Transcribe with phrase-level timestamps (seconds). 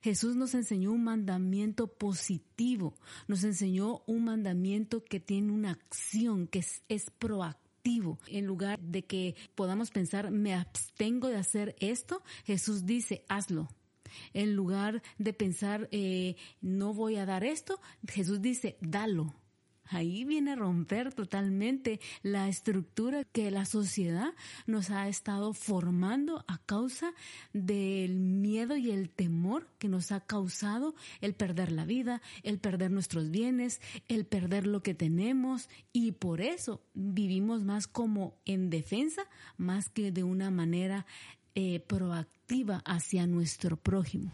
[0.00, 2.96] Jesús nos enseñó un mandamiento positivo,
[3.26, 8.18] nos enseñó un mandamiento que tiene una acción, que es, proactivo.
[8.26, 13.68] En lugar de que podamos pensar, me abstengo de hacer esto, Jesús dice, hazlo.
[14.32, 19.34] En lugar de pensar, eh, no voy a dar esto, Jesús dice, dalo.
[19.88, 24.34] Ahí viene a romper totalmente la estructura que la sociedad
[24.66, 27.12] nos ha estado formando a causa
[27.52, 32.90] del miedo y el temor que nos ha causado el perder la vida, el perder
[32.90, 39.22] nuestros bienes, el perder lo que tenemos y por eso vivimos más como en defensa
[39.56, 41.06] más que de una manera
[41.54, 44.30] eh, proactiva hacia nuestro prójimo.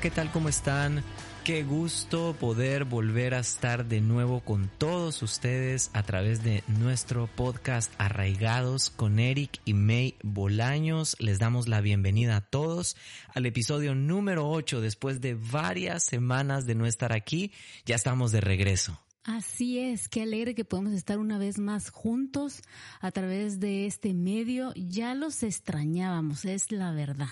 [0.00, 0.30] ¿Qué tal?
[0.30, 1.02] ¿Cómo están?
[1.42, 7.26] Qué gusto poder volver a estar de nuevo con todos ustedes a través de nuestro
[7.26, 11.16] podcast Arraigados con Eric y May Bolaños.
[11.18, 12.96] Les damos la bienvenida a todos
[13.34, 14.80] al episodio número 8.
[14.80, 17.50] Después de varias semanas de no estar aquí,
[17.84, 19.00] ya estamos de regreso.
[19.28, 22.62] Así es, qué alegre que podemos estar una vez más juntos
[22.98, 24.72] a través de este medio.
[24.74, 27.28] Ya los extrañábamos, es la verdad.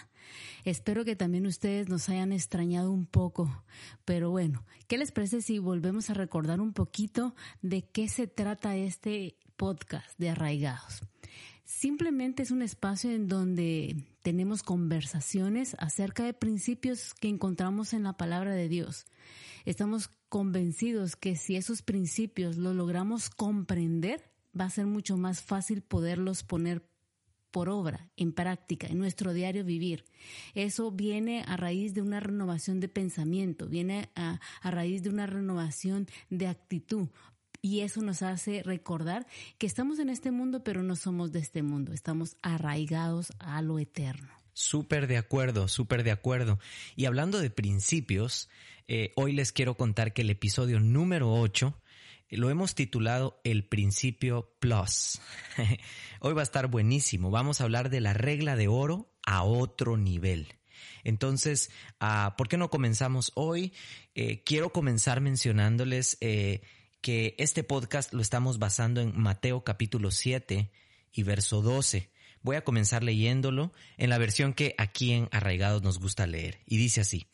[0.66, 3.64] Espero que también ustedes nos hayan extrañado un poco,
[4.04, 8.76] pero bueno, ¿qué les parece si volvemos a recordar un poquito de qué se trata
[8.76, 11.00] este podcast de Arraigados?
[11.64, 18.18] Simplemente es un espacio en donde tenemos conversaciones acerca de principios que encontramos en la
[18.18, 19.06] palabra de Dios.
[19.64, 25.82] Estamos convencidos que si esos principios los logramos comprender, va a ser mucho más fácil
[25.82, 26.88] poderlos poner
[27.50, 30.04] por obra, en práctica, en nuestro diario vivir.
[30.54, 35.26] Eso viene a raíz de una renovación de pensamiento, viene a, a raíz de una
[35.26, 37.08] renovación de actitud,
[37.62, 39.26] y eso nos hace recordar
[39.58, 43.78] que estamos en este mundo, pero no somos de este mundo, estamos arraigados a lo
[43.78, 44.45] eterno.
[44.58, 46.58] Súper de acuerdo, súper de acuerdo.
[46.96, 48.48] Y hablando de principios,
[48.88, 51.78] eh, hoy les quiero contar que el episodio número 8
[52.30, 55.20] eh, lo hemos titulado El Principio Plus.
[56.20, 57.30] hoy va a estar buenísimo.
[57.30, 60.54] Vamos a hablar de la regla de oro a otro nivel.
[61.04, 63.74] Entonces, ah, ¿por qué no comenzamos hoy?
[64.14, 70.70] Eh, quiero comenzar mencionándoles que este podcast lo estamos basando en Mateo capítulo 7
[71.12, 72.08] y verso 12.
[72.46, 76.60] Voy a comenzar leyéndolo en la versión que aquí en Arraigados nos gusta leer.
[76.64, 77.26] Y dice así,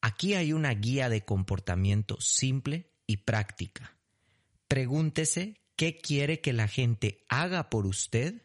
[0.00, 3.96] aquí hay una guía de comportamiento simple y práctica.
[4.66, 8.42] Pregúntese qué quiere que la gente haga por usted,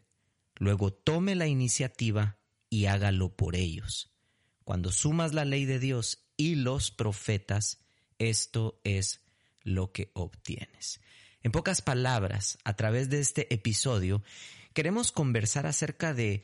[0.56, 2.38] luego tome la iniciativa
[2.70, 4.14] y hágalo por ellos.
[4.64, 7.80] Cuando sumas la ley de Dios y los profetas,
[8.20, 9.22] esto es
[9.64, 11.02] lo que obtienes.
[11.42, 14.22] En pocas palabras, a través de este episodio,
[14.74, 16.44] queremos conversar acerca de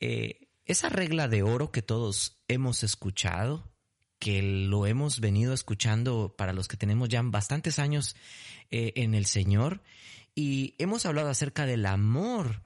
[0.00, 3.70] eh, esa regla de oro que todos hemos escuchado,
[4.18, 8.16] que lo hemos venido escuchando para los que tenemos ya bastantes años
[8.70, 9.82] eh, en el Señor,
[10.34, 12.62] y hemos hablado acerca del amor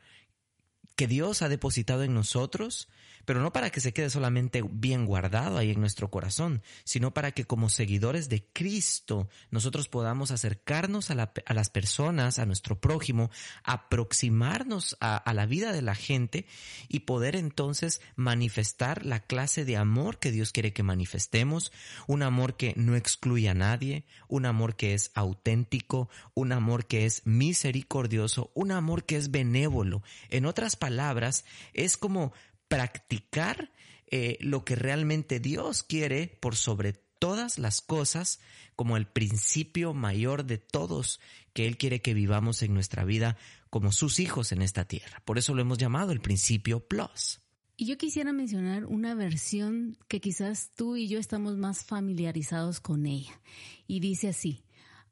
[0.97, 2.89] que Dios ha depositado en nosotros,
[3.29, 7.33] pero no para que se quede solamente bien guardado ahí en nuestro corazón, sino para
[7.33, 13.31] que como seguidores de Cristo nosotros podamos acercarnos a, las personas, a nuestro prójimo,
[13.65, 16.47] aproximarnos a, la vida de la gente
[16.89, 21.71] y poder entonces manifestar la clase de amor que Dios quiere que manifestemos,
[22.07, 27.05] un amor que no excluye a nadie, un amor que es auténtico, un amor que
[27.05, 30.03] es misericordioso, un amor que es benévolo.
[30.31, 31.45] En otras palabras,
[31.75, 32.33] es como
[32.69, 33.73] practicar
[34.07, 38.41] eh, lo que realmente Dios quiere por sobre todas las cosas
[38.77, 41.21] como el principio mayor de todos
[41.53, 43.37] que Él quiere que vivamos en nuestra vida
[43.71, 45.21] como sus hijos en esta tierra.
[45.25, 47.41] Por eso lo hemos llamado el principio plus.
[47.77, 53.07] Y yo quisiera mencionar una versión que quizás tú y yo estamos más familiarizados con
[53.07, 53.41] ella.
[53.87, 54.65] Y dice así,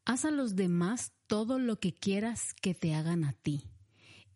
[0.05, 3.65] haz a los demás todo lo que quieras que te hagan a ti.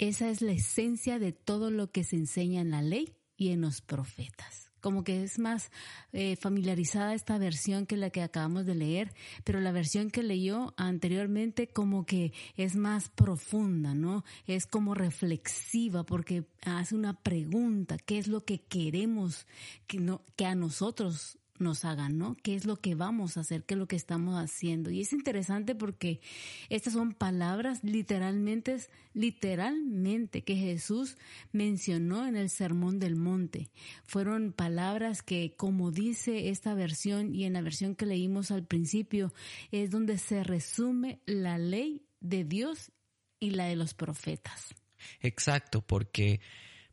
[0.00, 3.60] Esa es la esencia de todo lo que se enseña en la ley y en
[3.60, 5.70] los profetas como que es más
[6.14, 9.12] eh, familiarizada esta versión que la que acabamos de leer,
[9.44, 14.24] pero la versión que leyó anteriormente como que es más profunda, ¿no?
[14.46, 19.46] Es como reflexiva porque hace una pregunta, ¿qué es lo que queremos
[19.86, 22.36] que, no, que a nosotros nos hagan, ¿no?
[22.42, 23.64] ¿Qué es lo que vamos a hacer?
[23.64, 24.90] ¿Qué es lo que estamos haciendo?
[24.90, 26.20] Y es interesante porque
[26.68, 28.76] estas son palabras literalmente,
[29.14, 31.16] literalmente que Jesús
[31.52, 33.70] mencionó en el Sermón del Monte.
[34.04, 39.32] Fueron palabras que, como dice esta versión y en la versión que leímos al principio,
[39.70, 42.92] es donde se resume la ley de Dios
[43.38, 44.74] y la de los profetas.
[45.20, 46.40] Exacto, porque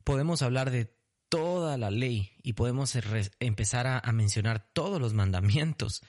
[0.03, 0.96] podemos hablar de
[1.29, 2.97] toda la ley y podemos
[3.39, 6.01] empezar a, mencionar todos los mandamientos.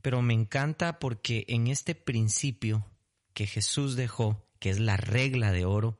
[0.00, 2.86] Pero me encanta porque en este principio
[3.34, 5.98] que Jesús dejó, que es la regla de oro,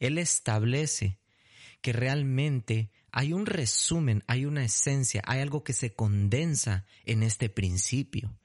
[0.00, 1.18] Él establece
[1.80, 7.48] que realmente hay un resumen, hay una esencia, hay algo que se condensa en este
[7.48, 8.36] principio.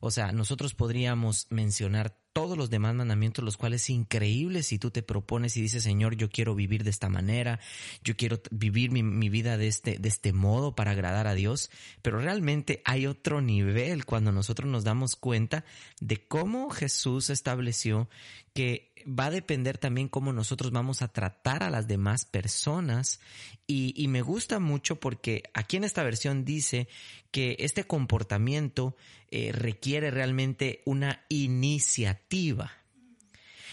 [0.00, 4.90] O sea, nosotros podríamos mencionar todos los demás mandamientos, los cuales es increíble si tú
[4.90, 7.60] te propones y dices, Señor, yo quiero vivir de esta manera,
[8.04, 11.70] yo quiero vivir mi, vida de este, de este modo para agradar a Dios,
[12.02, 15.64] pero realmente hay otro nivel cuando nosotros nos damos cuenta
[16.02, 18.06] de cómo Jesús estableció
[18.52, 23.20] que va a depender también cómo nosotros vamos a tratar a las demás personas
[23.66, 26.88] y, me gusta mucho porque aquí en esta versión dice
[27.30, 28.96] que este comportamiento
[29.30, 32.25] eh, requiere realmente una iniciativa.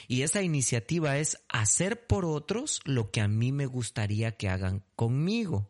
[0.08, 4.84] Y esa iniciativa es hacer por otros lo que a mí me gustaría que hagan
[4.96, 5.70] conmigo.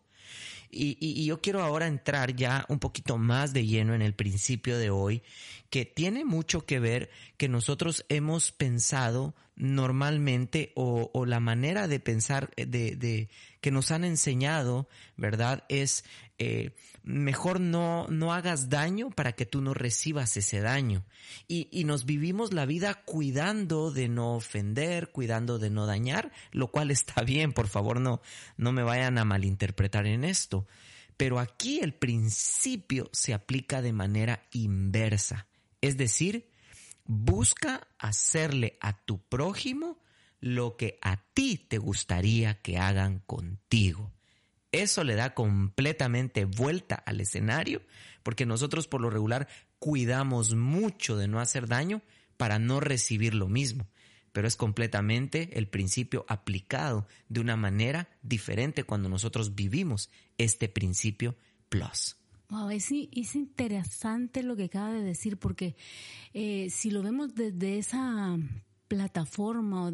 [0.75, 4.89] Y, yo quiero ahora entrar ya un poquito más de lleno en el principio de
[4.89, 5.21] hoy,
[5.69, 11.99] que tiene mucho que ver que nosotros hemos pensado normalmente o, o la manera de
[11.99, 13.29] pensar de, de,
[13.63, 15.63] que nos han enseñado, ¿verdad?
[15.69, 16.03] Es
[16.37, 21.05] eh, mejor no, no hagas daño para que tú no recibas ese daño.
[21.47, 26.71] Y, y nos vivimos la vida cuidando de no ofender, cuidando de no dañar, lo
[26.71, 28.21] cual está bien, por favor no,
[28.57, 30.67] no me vayan a malinterpretar en esto.
[31.15, 35.47] Pero aquí el principio se aplica de manera inversa.
[35.79, 36.49] Es decir,
[37.05, 40.02] busca hacerle a tu prójimo
[40.43, 44.11] lo que a ti te gustaría que hagan contigo.
[44.73, 47.81] Eso le da completamente vuelta al escenario,
[48.23, 49.47] porque nosotros por lo regular
[49.79, 52.01] cuidamos mucho de no hacer daño
[52.35, 53.87] para no recibir lo mismo,
[54.33, 61.37] pero es completamente el principio aplicado de una manera diferente cuando nosotros vivimos este principio
[61.69, 62.17] plus.
[62.49, 65.77] Wow, es, es interesante lo que acaba de decir, porque
[66.33, 68.37] eh, si lo vemos desde esa
[68.87, 69.91] plataforma o,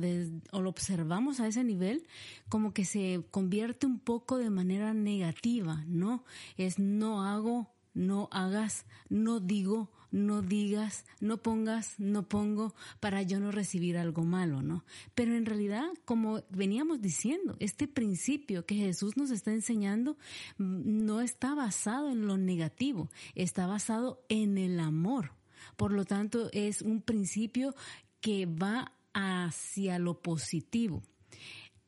[0.51, 2.05] o lo observamos a ese nivel,
[2.49, 6.23] como que se convierte un poco de manera negativa, ¿no?
[6.57, 13.39] Es no hago, no hagas, no digo, no digas, no pongas, no pongo para yo
[13.39, 14.83] no recibir algo malo, ¿no?
[15.15, 20.17] Pero en realidad, como veníamos diciendo, este principio que Jesús nos está enseñando
[20.57, 25.31] no está basado en lo negativo, está basado en el amor.
[25.75, 27.75] Por lo tanto, es un principio
[28.21, 31.01] que va hacia lo positivo.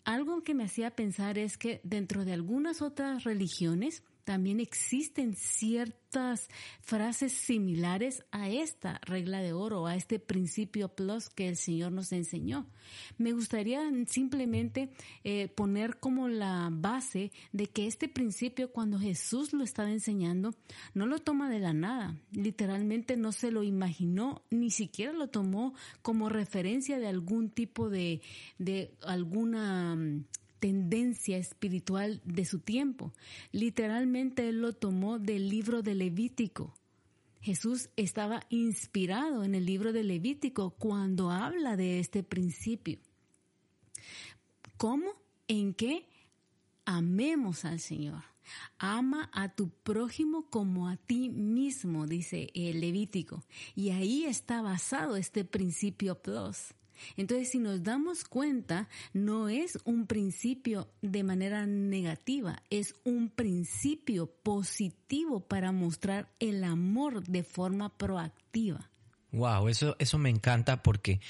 [0.03, 6.49] Algo que me hacía pensar es que dentro de algunas otras religiones también existen ciertas
[6.81, 12.11] frases similares a esta regla de oro, a este principio plus que el Señor nos
[12.11, 12.67] enseñó.
[13.17, 14.91] Me gustaría simplemente
[15.23, 20.53] eh, poner como la base de que este principio cuando Jesús lo estaba enseñando,
[20.93, 25.73] no lo toma de la nada, literalmente no se lo imaginó, ni siquiera lo tomó
[26.01, 28.21] como referencia de algún tipo de,
[28.57, 30.25] de alguna mm,
[30.61, 33.11] tendencia espiritual de su tiempo.
[33.51, 36.73] Literalmente él lo tomó del libro de Levítico.
[37.41, 42.99] Jesús estaba inspirado en el libro de Levítico cuando habla de este principio.
[44.77, 45.13] ¿Cómo?
[45.47, 46.07] ¿En qué?
[46.85, 48.23] Amemos al Señor.
[48.77, 53.43] Ama a tu prójimo como a ti mismo, dice el Levítico.
[53.75, 56.75] Y ahí está basado este principio plus.
[57.17, 64.27] Entonces, si nos damos cuenta, no es un principio de manera negativa, es un principio
[64.27, 68.89] positivo para mostrar el amor de forma proactiva.
[69.31, 71.21] Wow, eso, eso me encanta porque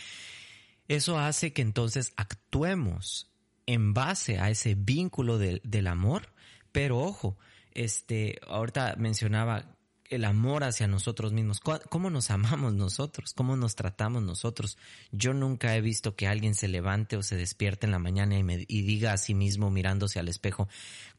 [0.88, 3.32] eso hace que entonces actuemos
[3.66, 6.34] en base a ese vínculo del amor,
[6.72, 7.38] pero ojo,
[7.74, 9.78] este, ahorita mencionaba
[10.12, 14.78] el amor hacia nosotros mismos, cómo nos amamos nosotros, cómo nos tratamos nosotros.
[15.12, 18.44] Yo nunca he visto que alguien se levante o se despierte en la mañana y,
[18.44, 20.68] me, y diga a sí mismo mirándose al espejo,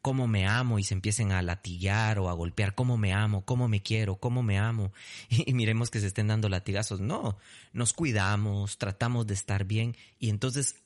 [0.03, 3.67] cómo me amo y se empiecen a latillar o a golpear, cómo me amo, cómo
[3.67, 4.93] me quiero, cómo me amo.
[5.31, 7.01] Y, y miremos que se estén dando latigazos.
[7.01, 7.39] No,
[7.73, 10.77] nos cuidamos, tratamos de estar bien y entonces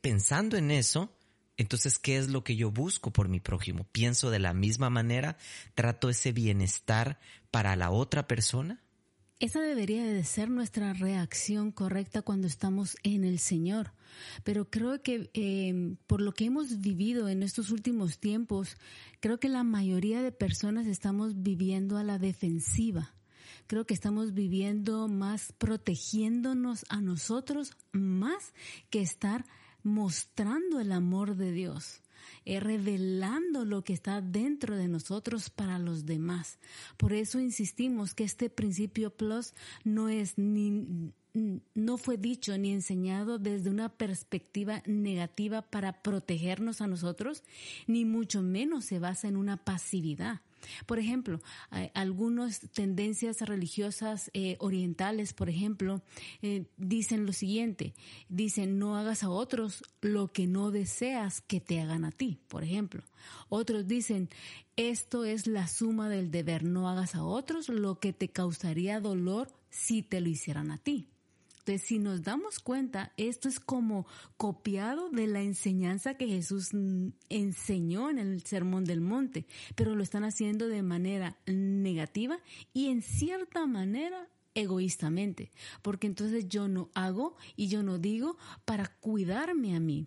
[0.00, 1.12] pensando en eso,
[1.56, 3.86] entonces, ¿qué es lo que yo busco por mi prójimo?
[3.92, 5.36] ¿Pienso de la misma manera?
[5.74, 7.18] ¿Trato ese bienestar
[7.50, 8.80] para la otra persona?
[9.40, 13.92] Esa debería de ser nuestra reacción correcta cuando estamos en el Señor.
[14.42, 18.76] Pero creo que em, por lo que hemos vivido en estos últimos tiempos,
[19.20, 23.14] creo que la mayoría de personas estamos viviendo a la defensiva.
[23.66, 28.54] Creo que estamos viviendo más protegiéndonos a nosotros más
[28.90, 29.44] que estar
[29.84, 32.00] mostrando el amor de Dios,
[32.44, 36.58] eh, revelando lo que está dentro de nosotros para los demás.
[36.96, 41.12] Por eso insistimos que este principio plus no es ni
[41.74, 47.42] no fue dicho ni enseñado desde una perspectiva negativa para protegernos a nosotros,
[47.88, 50.42] ni mucho menos se basa en una pasividad.
[50.86, 51.40] Por ejemplo,
[51.94, 56.02] algunas tendencias religiosas eh, orientales, por ejemplo,
[56.42, 57.94] eh, dicen lo siguiente,
[58.28, 62.64] dicen no hagas a otros lo que no deseas que te hagan a ti, por
[62.64, 63.02] ejemplo.
[63.48, 64.28] Otros dicen,
[64.76, 69.52] esto es la suma del deber, no hagas a otros lo que te causaría dolor
[69.70, 71.08] si te lo hicieran a ti.
[71.66, 74.06] Entonces, si nos damos cuenta, esto es como
[74.36, 76.72] copiado de la enseñanza que Jesús
[77.30, 82.38] enseñó en el Sermón del Monte, pero lo están haciendo de manera negativa
[82.74, 88.88] y en cierta manera egoístamente, porque entonces yo no hago y yo no digo para
[89.00, 90.06] cuidarme a mí.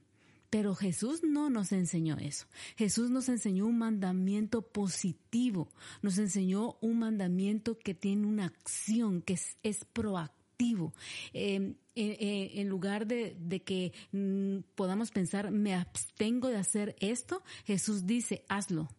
[0.51, 2.45] Pero Jesús no nos enseñó eso.
[2.75, 5.69] Jesús nos enseñó un mandamiento positivo,
[6.03, 13.05] nos enseñó un mandamiento que tiene una acción, que es, es proactiva Em, en lugar
[13.05, 18.89] de, que mm, podamos pensar, me abstengo de hacer esto, Jesús dice, hazlo.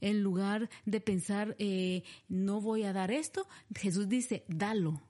[0.00, 5.02] En lugar de pensar, eh, no voy a dar esto, Jesús dice, dalo.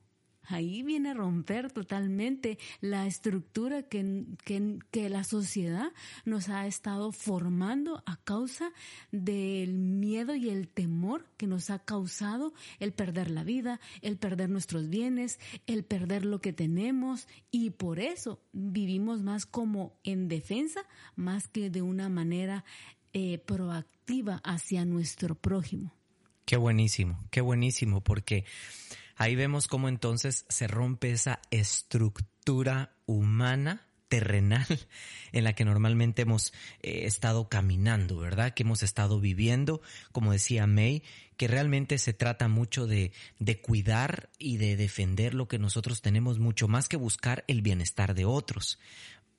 [0.47, 5.91] Ahí viene a romper totalmente la estructura que, que, la sociedad
[6.25, 8.71] nos ha estado formando a causa
[9.11, 14.49] del miedo y el temor que nos ha causado el perder la vida, el perder
[14.49, 20.81] nuestros bienes, el perder lo que tenemos y por eso vivimos más como en defensa
[21.15, 22.65] más que de una manera
[23.13, 25.93] eh, proactiva hacia nuestro prójimo.
[26.45, 28.45] Qué buenísimo, qué buenísimo, porque
[29.15, 34.67] Ahí vemos cómo entonces se rompe esa estructura humana terrenal
[35.31, 38.53] en la que normalmente hemos eh, estado caminando, ¿verdad?
[38.53, 39.81] Que hemos estado viviendo,
[40.11, 41.03] como decía May,
[41.37, 46.39] que realmente se trata mucho de, de cuidar y de defender lo que nosotros tenemos
[46.39, 48.79] mucho más que buscar el bienestar de otros.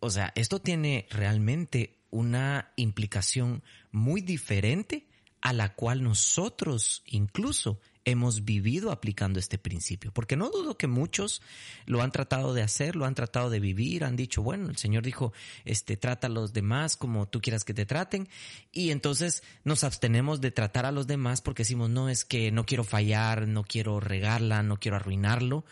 [0.01, 5.07] O sea, esto tiene realmente una implicación muy diferente
[5.41, 10.13] a la cual nosotros incluso hemos vivido aplicando este principio.
[10.13, 11.43] Porque no dudo que muchos
[11.85, 15.03] lo han tratado de hacer, lo han tratado de vivir, han dicho, bueno, el Señor
[15.03, 15.33] dijo,
[15.65, 18.29] este, trata a los demás como tú quieras que te traten.
[18.73, 22.65] Y entonces nos abstenemos de tratar a los demás porque decimos, no, es que no
[22.65, 25.65] quiero fallar, no quiero regarla, no quiero arruinarlo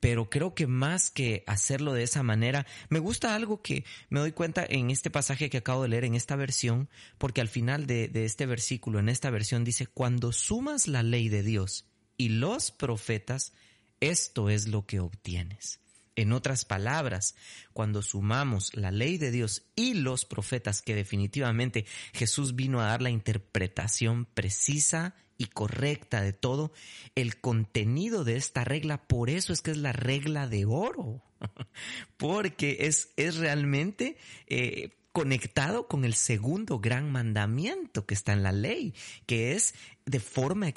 [0.00, 4.32] pero creo que más que hacerlo de esa manera, me gusta algo que me doy
[4.32, 6.88] cuenta en este pasaje que acabo de leer, en esta versión,
[7.18, 11.42] porque al final de, este versículo, en esta versión dice, cuando sumas la ley de
[11.42, 11.86] Dios
[12.16, 13.52] y los profetas,
[14.00, 15.80] esto es lo que obtienes.
[16.14, 17.36] En otras palabras,
[17.72, 23.02] cuando sumamos la ley de Dios y los profetas, que definitivamente Jesús vino a dar
[23.02, 26.72] la interpretación precisa y correcta de todo
[27.14, 29.00] el contenido de esta regla.
[29.06, 31.22] Por eso es que es la regla de oro,
[32.18, 34.18] porque es, es realmente
[34.48, 38.94] eh, conectado con el segundo gran mandamiento que está en la ley,
[39.26, 40.68] que es de forma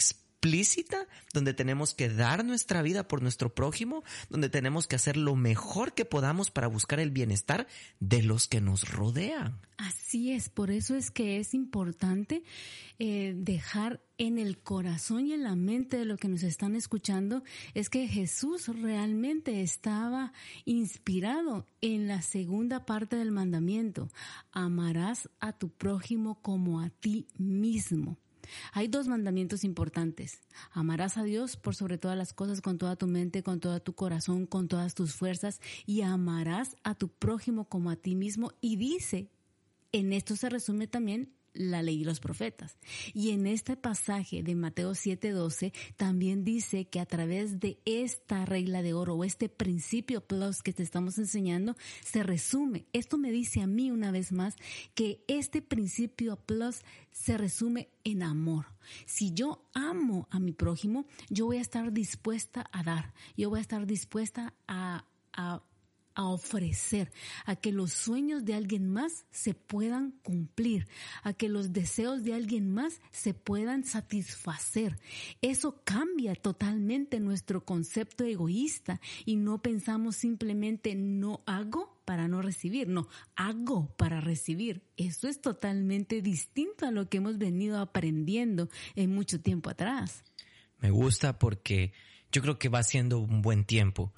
[0.42, 5.36] explícita, donde tenemos que dar nuestra vida por nuestro prójimo, donde tenemos que hacer lo
[5.36, 7.68] mejor que podamos para buscar el bienestar
[8.00, 9.60] de los que nos rodean.
[9.78, 12.42] Así es, por eso es que es importante
[12.98, 17.44] eh, dejar en el corazón y en la mente de lo que nos están escuchando,
[17.76, 20.34] es que Jesús realmente estaba
[20.66, 24.10] inspirado en la segunda parte del mandamiento,
[24.52, 28.18] amarás a tu prójimo como a ti mismo.
[28.74, 30.42] Hay dos mandamientos importantes.
[30.72, 33.94] Amarás a Dios por sobre todas las cosas, con toda tu mente, con todo tu
[33.94, 38.52] corazón, con todas tus fuerzas, y amarás a tu prójimo como a ti mismo.
[38.62, 39.30] Y dice,
[39.92, 42.78] en esto se resume también la ley y los profetas.
[43.14, 48.82] Y en este pasaje de Mateo 7:12 también dice que a través de esta regla
[48.82, 52.86] de oro o este principio plus que te estamos enseñando, se resume.
[52.94, 54.56] Esto me dice a mí una vez más
[54.96, 56.82] que este principio plus
[57.12, 58.66] se resume en amor.
[59.06, 63.60] Si yo amo a mi prójimo, yo voy a estar dispuesta a dar, yo voy
[63.60, 65.64] a estar dispuesta a, a
[66.16, 67.12] a ofrecer,
[67.46, 70.88] a que los sueños de alguien más se puedan cumplir,
[71.24, 75.00] a que los deseos de alguien más se puedan satisfacer.
[75.42, 82.88] Eso cambia totalmente nuestro concepto egoísta y no pensamos simplemente no hago para no recibir,
[82.88, 84.84] no, hago para recibir.
[84.98, 90.24] Eso es totalmente distinto a lo que hemos venido aprendiendo en mucho tiempo atrás.
[90.80, 91.94] Me gusta porque
[92.32, 94.14] yo creo que va siendo un buen tiempo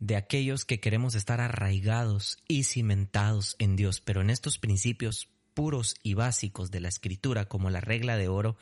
[0.00, 5.94] de aquellos que queremos estar arraigados y cimentados en Dios, pero en estos principios puros
[6.02, 8.56] y básicos de la escritura, como la regla de oro,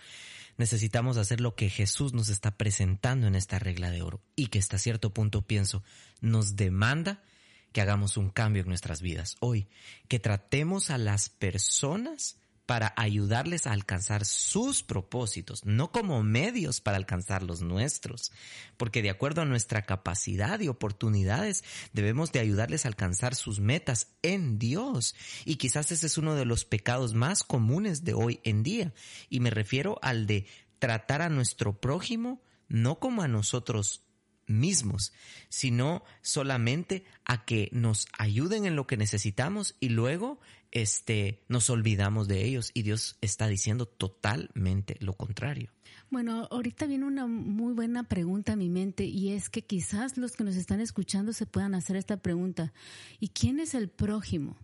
[0.56, 4.58] necesitamos hacer lo que Jesús nos está presentando en esta regla de oro y que
[4.58, 5.84] hasta cierto punto pienso
[6.20, 7.22] nos demanda
[7.72, 9.36] que hagamos un cambio en nuestras vidas.
[9.38, 9.68] Hoy,
[10.08, 12.36] que tratemos a las personas
[12.68, 18.30] para ayudarles a alcanzar sus propósitos, no como medios para alcanzar los nuestros,
[18.76, 24.08] porque de acuerdo a nuestra capacidad y oportunidades debemos de ayudarles a alcanzar sus metas
[24.20, 25.14] en Dios.
[25.46, 28.92] Y quizás ese es uno de los pecados más comunes de hoy en día,
[29.30, 30.46] y me refiero al de
[30.78, 34.04] tratar a nuestro prójimo no como a nosotros
[34.48, 35.12] mismos,
[35.48, 40.40] sino solamente a que nos ayuden en lo que necesitamos y luego
[40.70, 45.70] este nos olvidamos de ellos y Dios está diciendo totalmente lo contrario.
[46.10, 50.36] Bueno, ahorita viene una muy buena pregunta a mi mente y es que quizás los
[50.36, 52.72] que nos están escuchando se puedan hacer esta pregunta.
[53.20, 54.56] ¿Y quién es el prójimo?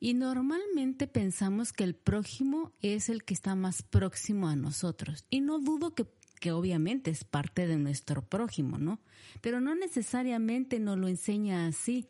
[0.00, 5.24] Y normalmente pensamos que el prójimo es el que está más próximo a nosotros.
[5.30, 6.06] Y no dudo que
[6.38, 9.00] que obviamente es parte de nuestro prójimo, ¿no?
[9.40, 12.08] Pero no necesariamente nos lo enseña así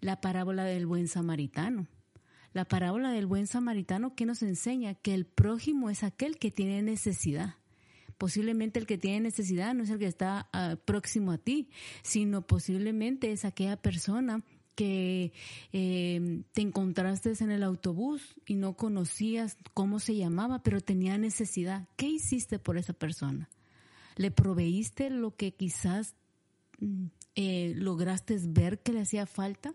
[0.00, 1.86] la parábola del buen samaritano.
[2.52, 6.82] La parábola del buen samaritano que nos enseña que el prójimo es aquel que tiene
[6.82, 7.56] necesidad.
[8.18, 11.68] Posiblemente el que tiene necesidad no es el que está ah, próximo a ti,
[12.02, 15.32] sino posiblemente es aquella persona que
[15.72, 21.88] eh, te encontraste en el autobús y no conocías cómo se llamaba, pero tenía necesidad.
[21.96, 23.48] ¿Qué hiciste por esa persona?
[24.16, 26.14] ¿Le proveíste lo que quizás
[26.80, 29.74] mm, eh, lograste ver que le hacía falta?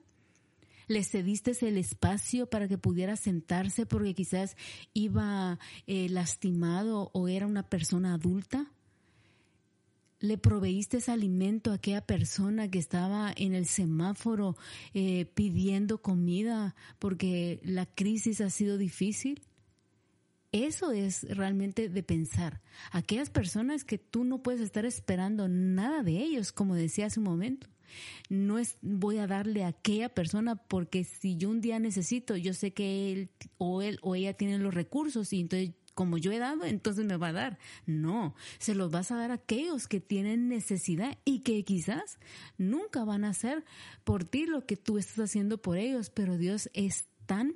[0.88, 4.58] ¿Le cediste el espacio para que pudiera sentarse porque quizás
[4.93, 8.71] iba eh, lastimado o era una persona adulta?
[10.19, 14.58] ¿Le proveíste alimento a aquella persona que estaba en el semáforo
[14.93, 19.43] eh, pidiendo comida porque la crisis ha sido difícil?
[20.51, 22.62] Eso es realmente de pensar.
[22.91, 27.25] Aquellas personas que tú no puedes estar esperando nada de ellos, como decía hace un
[27.25, 27.67] momento.
[28.29, 32.53] No es voy a darle a aquella persona porque si yo un día necesito, yo
[32.53, 36.39] sé que él o él o ella tienen los recursos y entonces como yo he
[36.39, 37.59] dado, entonces me va a dar.
[37.85, 42.19] No, se los vas a dar a aquellos que tienen necesidad y que quizás
[42.57, 43.65] nunca van a hacer
[44.05, 47.55] por ti lo que tú estás haciendo por ellos, pero Dios es tan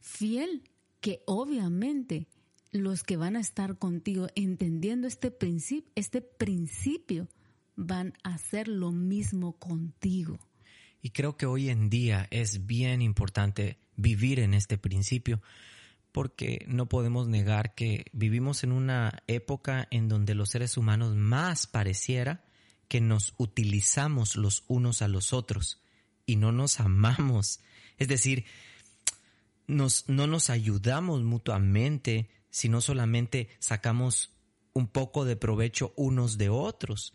[0.00, 0.64] fiel
[1.00, 2.28] que obviamente
[2.70, 7.28] los que van a estar contigo entendiendo este principio, este principio,
[7.76, 10.38] van a hacer lo mismo contigo.
[11.00, 15.40] Y creo que hoy en día es bien importante vivir en este principio
[16.12, 21.66] porque no podemos negar que vivimos en una época en donde los seres humanos más
[21.66, 22.44] pareciera
[22.88, 25.80] que nos utilizamos los unos a los otros
[26.26, 27.60] y no nos amamos.
[27.98, 28.44] Es decir,
[29.68, 34.34] nos, no nos ayudamos mutuamente, sino solamente sacamos
[34.72, 37.14] un poco de provecho unos de otros.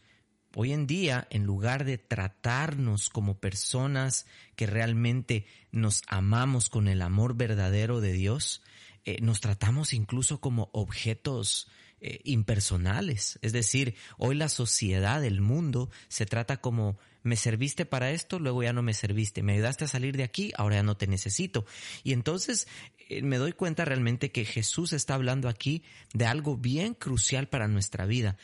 [0.56, 7.02] Hoy en día, en lugar de tratarnos como personas que realmente nos amamos con el
[7.02, 8.62] amor verdadero de Dios,
[9.04, 11.68] eh, nos tratamos incluso como objetos
[12.00, 13.40] eh, impersonales.
[13.42, 18.64] Es decir, hoy la sociedad, el mundo, se trata como me serviste para esto, luego
[18.64, 21.66] ya no me serviste, me ayudaste a salir de aquí, ahora ya no te necesito.
[22.04, 22.68] Y entonces
[23.10, 25.84] eh, me doy cuenta realmente que Jesús está hablando aquí
[26.14, 28.38] de algo bien crucial para nuestra vida.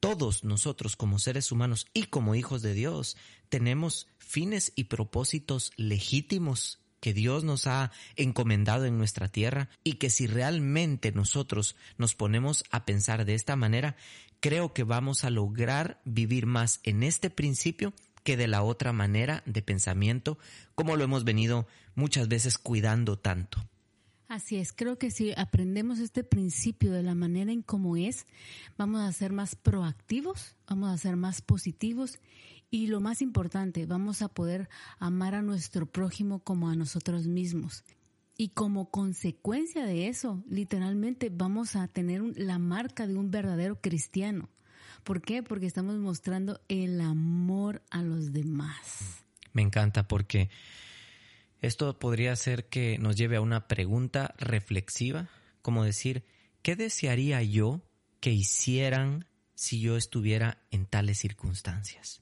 [0.00, 3.16] Todos nosotros como seres humanos y como hijos de Dios
[3.48, 10.10] tenemos fines y propósitos legítimos que Dios nos ha encomendado en nuestra tierra y que
[10.10, 13.96] si realmente nosotros nos ponemos a pensar de esta manera,
[14.40, 17.92] creo que vamos a lograr vivir más en este principio
[18.26, 20.36] que de la otra manera de pensamiento,
[20.74, 23.64] como lo hemos venido muchas veces cuidando tanto.
[24.26, 28.26] Así es, creo que si aprendemos este principio de la manera en cómo es,
[28.76, 32.18] vamos a ser más proactivos, vamos a ser más positivos
[32.68, 37.84] y lo más importante, vamos a poder amar a nuestro prójimo como a nosotros mismos.
[38.36, 44.48] Y como consecuencia de eso, literalmente vamos a tener la marca de un verdadero cristiano.
[45.06, 45.44] ¿Por qué?
[45.44, 49.24] Porque estamos mostrando el amor a los demás.
[49.52, 50.50] Me encanta porque
[51.60, 55.28] esto podría ser que nos lleve a una pregunta reflexiva,
[55.62, 56.24] como decir,
[56.62, 57.82] ¿qué desearía yo
[58.18, 62.20] que hicieran si yo estuviera en tales circunstancias?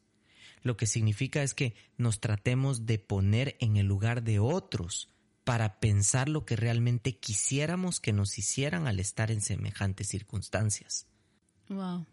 [0.61, 5.09] Lo que significa es que nos tratemos de poner en el lugar de otros
[5.45, 11.07] para pensar lo que realmente quisiéramos que nos hicieran al estar en semejantes circunstancias.
[11.71, 12.05] Wow.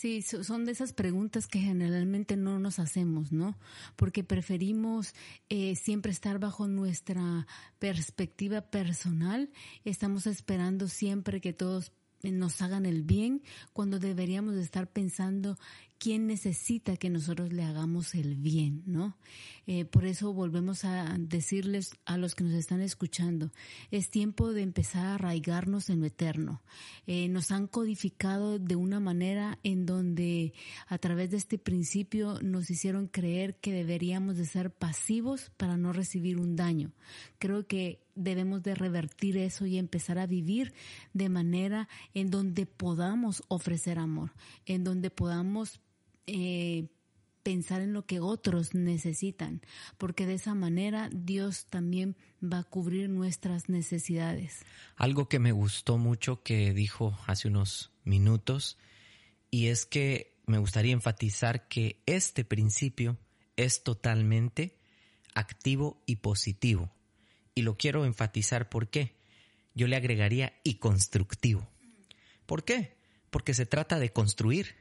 [0.00, 3.58] Sí, son de esas preguntas que generalmente no nos hacemos, ¿no?
[3.96, 5.12] Porque preferimos
[5.48, 7.48] eh, siempre estar bajo nuestra
[7.80, 9.50] perspectiva personal.
[9.84, 11.90] Estamos esperando siempre que todos
[12.22, 15.58] nos hagan el bien cuando deberíamos estar pensando
[15.98, 19.16] quién necesita que nosotros le hagamos el bien, ¿no?
[19.66, 23.52] Eh, por eso volvemos a decirles a los que nos están escuchando,
[23.90, 26.62] es tiempo de empezar a arraigarnos en lo eterno.
[27.06, 30.54] Eh, nos han codificado de una manera en donde
[30.86, 35.92] a través de este principio nos hicieron creer que deberíamos de ser pasivos para no
[35.92, 36.92] recibir un daño.
[37.38, 40.74] Creo que debemos de revertir eso y empezar a vivir
[41.12, 44.32] de manera en donde podamos ofrecer amor,
[44.66, 45.80] en donde podamos
[46.28, 46.88] eh,
[47.42, 49.62] pensar en lo que otros necesitan,
[49.96, 54.60] porque de esa manera Dios también va a cubrir nuestras necesidades.
[54.96, 58.76] Algo que me gustó mucho que dijo hace unos minutos,
[59.50, 63.16] y es que me gustaría enfatizar que este principio
[63.56, 64.78] es totalmente
[65.34, 66.90] activo y positivo.
[67.54, 69.16] Y lo quiero enfatizar por qué.
[69.74, 71.66] Yo le agregaría y constructivo.
[72.44, 72.96] ¿Por qué?
[73.30, 74.76] Porque se trata de construir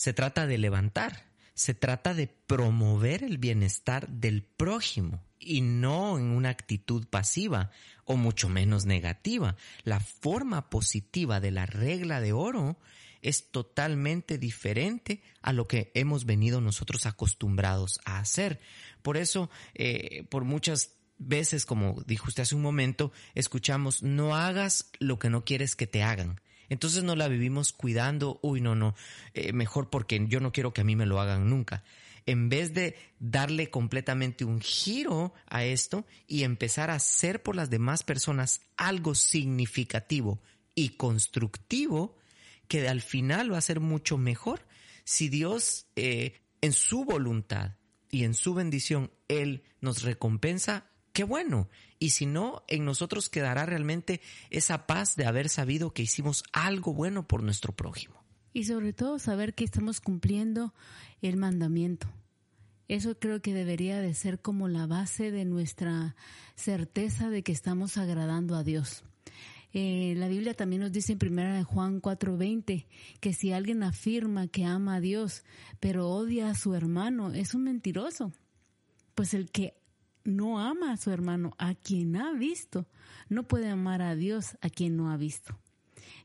[0.00, 6.30] se trata de levantar, se trata de promover el bienestar del prójimo y no en
[6.30, 7.70] una actitud pasiva
[8.06, 9.56] o mucho menos negativa.
[9.84, 12.78] La forma positiva de la regla de oro
[13.20, 18.58] es totalmente diferente a lo que hemos venido nosotros acostumbrados a hacer.
[19.02, 24.90] Por eso, eh, por muchas veces, como dijo usted hace un momento, escuchamos, no hagas
[24.98, 26.40] lo que no quieres que te hagan.
[26.70, 28.94] Entonces no la vivimos cuidando, uy, no, no,
[29.34, 31.84] eh, mejor porque yo no quiero que a mí me lo hagan nunca.
[32.26, 37.70] En vez de darle completamente un giro a esto y empezar a hacer por las
[37.70, 40.40] demás personas algo significativo
[40.74, 42.16] y constructivo,
[42.68, 44.60] que al final va a ser mucho mejor
[45.04, 47.72] si Dios eh, en su voluntad
[48.10, 51.68] y en su bendición, Él nos recompensa qué bueno.
[51.98, 54.20] Y si no, en nosotros quedará realmente
[54.50, 58.22] esa paz de haber sabido que hicimos algo bueno por nuestro prójimo.
[58.52, 60.74] Y sobre todo saber que estamos cumpliendo
[61.22, 62.08] el mandamiento.
[62.88, 66.16] Eso creo que debería de ser como la base de nuestra
[66.56, 69.04] certeza de que estamos agradando a Dios.
[69.72, 72.86] Eh, la Biblia también nos dice en primera de Juan 4:20
[73.20, 75.44] que si alguien afirma que ama a Dios,
[75.78, 78.32] pero odia a su hermano, es un mentiroso.
[79.14, 79.79] Pues el que
[80.24, 82.86] no ama a su hermano, a quien ha visto.
[83.28, 85.58] No puede amar a Dios a quien no ha visto.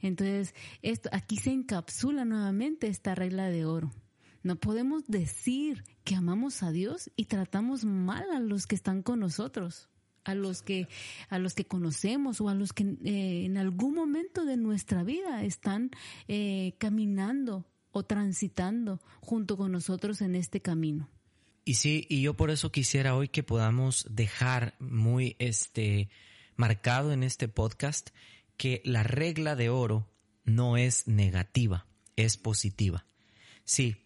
[0.02, 3.92] Entonces, esto, aquí se encapsula nuevamente esta regla de oro.
[4.44, 9.20] No podemos decir que amamos a Dios y tratamos mal a los que están con
[9.20, 9.90] nosotros,
[10.24, 10.88] a los que,
[11.30, 15.44] a los que conocemos o a los que eh, en algún momento de nuestra vida
[15.44, 15.90] están
[16.28, 21.10] eh, caminando o transitando junto con nosotros en este camino.
[21.66, 26.10] Y sí, y yo por eso quisiera hoy que podamos dejar muy este
[26.56, 28.12] marcado en este podcast
[28.56, 30.08] que la regla de oro
[30.44, 33.08] no es negativa, es positiva.
[33.64, 33.98] Sí,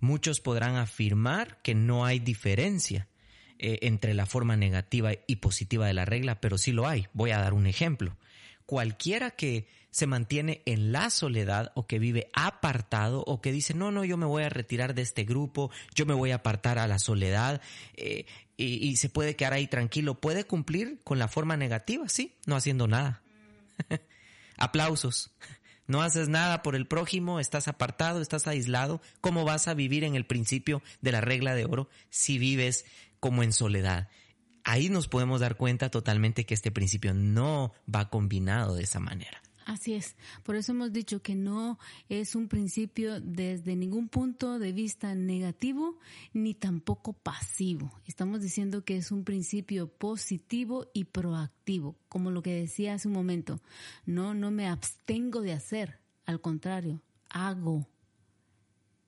[0.00, 3.08] muchos podrán afirmar que no hay diferencia
[3.58, 7.06] eh, entre la forma negativa y positiva de la regla, pero sí lo hay.
[7.14, 8.18] Voy a dar un ejemplo.
[8.68, 13.90] Cualquiera que se mantiene en la soledad o que vive apartado o que dice, no,
[13.92, 16.86] no, yo me voy a retirar de este grupo, yo me voy a apartar a
[16.86, 17.62] la soledad
[17.94, 18.26] eh,
[18.58, 22.86] y, se puede quedar ahí tranquilo, puede cumplir con la forma negativa, sí, no haciendo
[22.88, 23.22] nada.
[24.58, 25.30] Aplausos.
[25.86, 29.00] No haces nada por el prójimo, estás apartado, estás aislado.
[29.22, 32.84] ¿Cómo vas a vivir en el principio de la regla de oro si vives
[33.18, 34.10] como en soledad?
[34.70, 39.40] Ahí nos podemos dar cuenta totalmente que este principio no va combinado de esa manera.
[39.64, 40.14] Así es.
[40.42, 41.78] Por eso hemos dicho que no
[42.10, 45.98] es un principio desde ningún punto de vista negativo
[46.34, 47.98] ni tampoco pasivo.
[48.04, 53.14] Estamos diciendo que es un principio positivo y proactivo, como lo que decía hace un
[53.14, 53.62] momento.
[54.04, 55.98] No, no me abstengo de hacer.
[56.26, 57.00] Al contrario,
[57.30, 57.88] hago,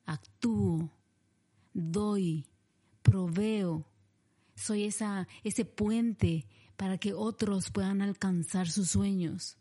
[0.07, 0.90] actúo,
[1.75, 2.46] doy,
[3.03, 3.89] proveo.
[4.61, 6.46] Soy esa, ese puente
[6.77, 9.57] para que otros puedan alcanzar sus sueños.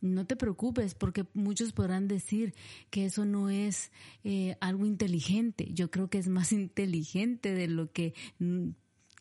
[0.00, 2.54] No te preocupes porque muchos podrán decir
[2.90, 3.92] que eso no es
[4.24, 5.68] eh, algo inteligente.
[5.72, 8.70] Yo creo que es más inteligente de lo que mm,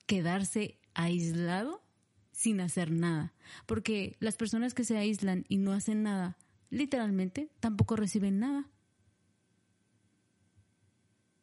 [0.05, 1.83] quedarse aislado
[2.31, 3.33] sin hacer nada.
[3.65, 6.37] Porque las personas que se aíslan y no hacen nada,
[6.69, 8.69] literalmente, tampoco reciben nada.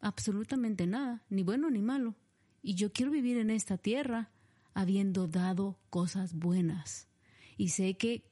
[0.01, 2.15] Absolutamente nada, ni bueno ni malo.
[2.63, 4.31] Y yo quiero vivir en esta tierra
[4.75, 7.09] habiendo dado cosas buenas.
[7.57, 8.25] Y sé que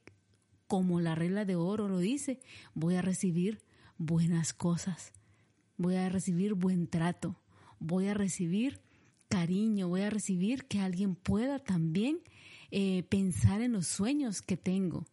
[0.67, 2.39] como la regla de oro lo dice,
[2.75, 3.61] voy a recibir
[3.99, 5.13] buenas cosas,
[5.77, 7.41] voy a recibir buen trato,
[7.81, 8.81] voy a recibir
[9.29, 12.21] cariño, voy a recibir que alguien pueda también
[12.71, 15.07] eh, pensar en los sueños que tengo.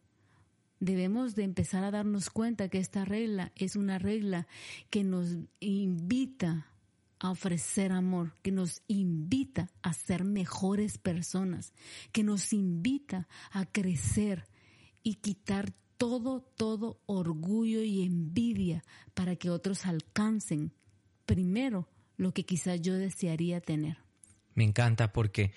[0.78, 4.46] Debemos de empezar a darnos cuenta que esta regla es una regla
[4.90, 6.68] que nos invita
[7.20, 11.72] a ofrecer amor, que nos invita a ser mejores personas,
[12.12, 14.46] que nos invita a crecer,
[15.08, 20.74] y quitar todo, todo orgullo y envidia para que otros alcancen
[21.24, 23.96] primero lo que quizás yo desearía tener.
[24.54, 25.52] Me encanta porque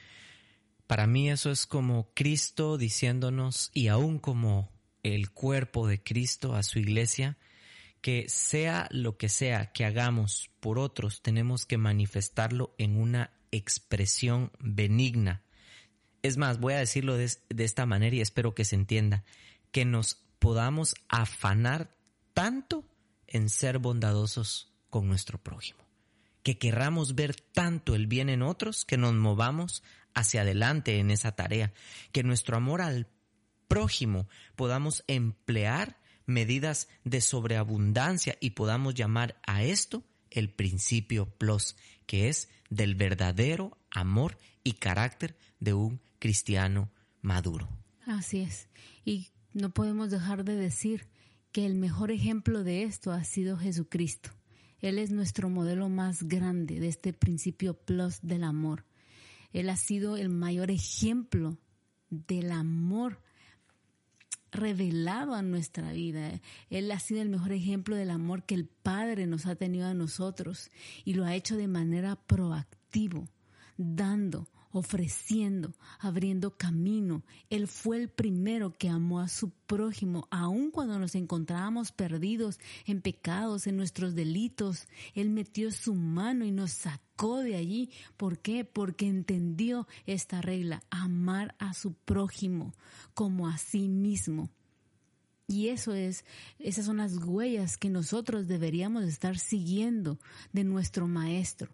[0.87, 4.71] para mí eso es como Cristo diciéndonos y aún como
[5.03, 7.37] el cuerpo de Cristo a su iglesia,
[8.01, 14.51] que sea lo que sea que hagamos por otros, tenemos que manifestarlo en una expresión
[14.59, 15.43] benigna,
[16.23, 19.23] es más, voy a decirlo de, esta manera y espero que se entienda,
[19.71, 21.95] que nos podamos afanar
[22.33, 22.85] tanto
[23.27, 25.79] en ser bondadosos con nuestro prójimo,
[26.43, 29.83] que querramos ver tanto el bien en otros que nos movamos
[30.13, 31.73] hacia adelante en esa tarea,
[32.11, 33.07] que nuestro amor al
[33.67, 36.00] prójimo podamos emplear
[36.33, 43.77] medidas de sobreabundancia y podamos llamar a esto el principio plus, que es del verdadero
[43.91, 46.89] amor y carácter de un cristiano
[47.21, 47.69] maduro.
[48.05, 48.67] Así es.
[49.05, 51.07] Y no podemos dejar de decir
[51.51, 54.31] que el mejor ejemplo de esto ha sido Jesucristo.
[54.79, 58.85] Él es nuestro modelo más grande de este principio plus del amor.
[59.53, 61.57] Él ha sido el mayor ejemplo
[62.09, 63.21] del amor
[64.51, 66.41] revelado a nuestra vida.
[66.69, 69.93] Él ha sido el mejor ejemplo del amor que el Padre nos ha tenido a
[69.93, 70.69] nosotros
[71.05, 73.27] y lo ha hecho de manera proactivo,
[73.77, 77.23] dando, ofreciendo, abriendo camino.
[77.49, 83.01] Él fue el primero que amó a su prójimo, aun cuando nos encontrábamos perdidos en
[83.01, 84.87] pecados, en nuestros delitos.
[85.13, 86.87] Él metió su mano y nos
[87.39, 87.91] de allí.
[88.17, 88.65] ¿Por qué?
[88.65, 92.73] Porque entendió esta regla, amar a su prójimo
[93.13, 94.49] como a sí mismo.
[95.47, 96.23] Y eso es,
[96.59, 100.17] esas son las huellas que nosotros deberíamos estar siguiendo
[100.53, 101.69] de nuestro maestro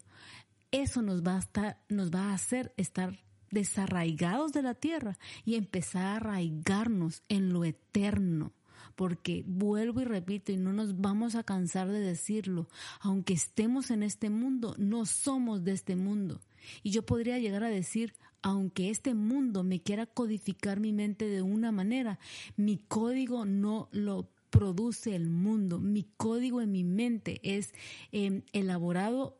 [0.70, 3.18] eso nos va a, estar, nos va a hacer estar
[3.50, 8.52] desarraigados de la tierra y empezar a arraigarnos en lo eterno.
[8.98, 12.66] Porque vuelvo y repito, y no nos vamos a cansar de decirlo,
[12.98, 16.40] aunque estemos en este mundo, no somos de este mundo.
[16.82, 21.42] Y yo podría llegar a decir, aunque este mundo me quiera codificar mi mente de
[21.42, 22.18] una manera,
[22.56, 25.78] mi código no lo produce el mundo.
[25.78, 27.74] Mi código en mi mente es
[28.10, 29.38] eh, elaborado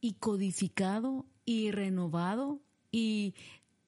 [0.00, 3.34] y codificado y renovado y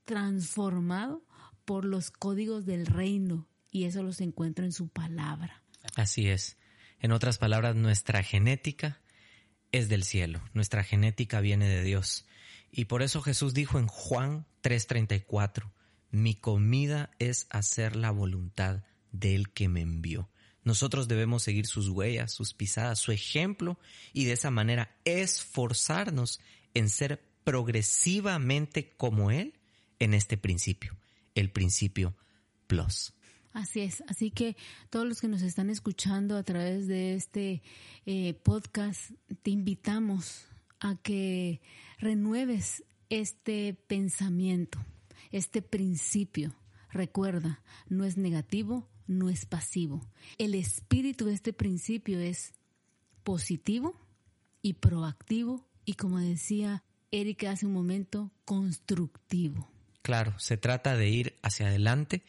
[0.05, 1.25] transformado
[1.65, 5.63] por los códigos del reino y eso los encuentro en su palabra.
[5.97, 6.59] Así es.
[6.99, 9.01] En otras palabras, nuestra genética
[9.73, 12.27] es del cielo, nuestra genética viene de Dios.
[12.71, 15.73] Y por eso Jesús dijo en Juan 3:34,
[16.11, 20.31] mi comida es hacer la voluntad del que me envió.
[20.63, 23.79] Nosotros debemos seguir sus huellas, sus pisadas, su ejemplo
[24.13, 26.41] y de esa manera esforzarnos
[26.75, 29.59] en ser progresivamente como Él
[29.99, 30.97] en este principio,
[31.35, 32.17] el principio
[32.67, 33.15] plus.
[33.53, 34.57] Así es, así que
[34.91, 37.63] todos los que nos están escuchando a través de este
[38.07, 39.11] eh, podcast,
[39.43, 40.47] te invitamos
[40.79, 41.61] a que
[41.99, 44.79] renueves este pensamiento,
[45.33, 46.55] este principio.
[46.93, 50.01] Recuerda, no es negativo, no es pasivo.
[50.39, 52.53] El espíritu de este principio es
[53.25, 54.01] positivo
[54.63, 59.69] y proactivo y como decía Erika hace un momento, constructivo.
[60.03, 62.23] Claro, se trata de ir hacia adelante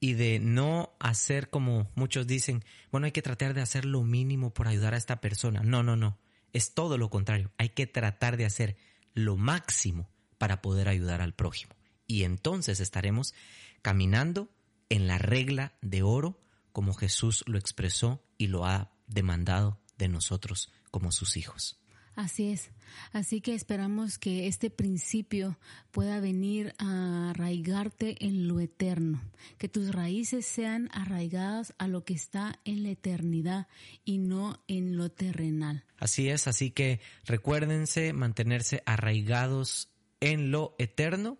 [0.00, 4.52] y de no hacer como muchos dicen, bueno, hay que tratar de hacer lo mínimo
[4.52, 5.62] por ayudar a esta persona.
[5.62, 6.18] No, no, no.
[6.52, 7.50] Es todo lo contrario.
[7.58, 8.76] Hay que tratar de hacer
[9.14, 11.74] lo máximo para poder ayudar al prójimo.
[12.06, 13.34] Y entonces estaremos
[13.82, 14.50] caminando
[14.88, 16.40] en la regla de oro
[16.72, 21.80] como Jesús lo expresó y lo ha demandado de nosotros como sus hijos.
[22.16, 22.70] Así es.
[23.12, 25.58] Así que esperamos que este principio
[25.90, 29.22] pueda venir a arraigarte en lo eterno,
[29.58, 33.68] que tus raíces sean arraigadas a lo que está en la eternidad
[34.06, 35.84] y no en lo terrenal.
[35.98, 41.38] Así es, así que recuérdense mantenerse arraigados en lo eterno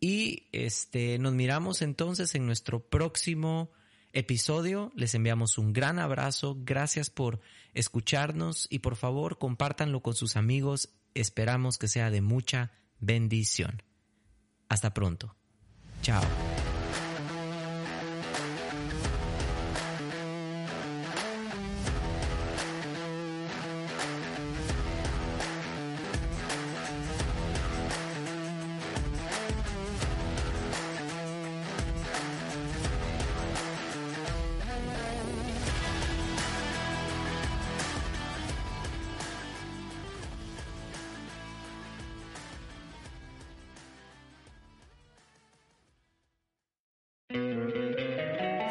[0.00, 3.70] y este nos miramos entonces en nuestro próximo
[4.12, 4.90] episodio.
[4.96, 6.56] Les enviamos un gran abrazo.
[6.64, 7.40] Gracias por
[7.76, 10.90] escucharnos y por favor compártanlo con sus amigos.
[11.14, 13.82] Esperamos que sea de mucha bendición.
[14.68, 15.36] Hasta pronto.
[16.02, 16.22] Chao.